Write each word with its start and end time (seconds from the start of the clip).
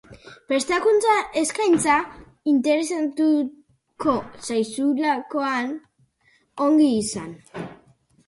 Prestakuntza-eskaintza 0.51 1.97
interesatuko 2.53 4.15
zaizulakoan, 4.47 5.71
ongi 6.69 6.91
izan. 7.05 7.31